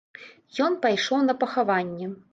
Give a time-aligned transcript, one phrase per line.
[0.67, 2.13] Ён пайшоў на пахаванне.